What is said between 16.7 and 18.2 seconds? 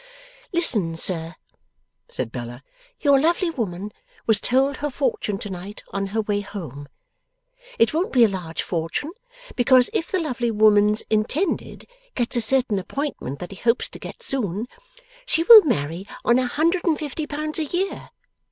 and fifty pounds a year.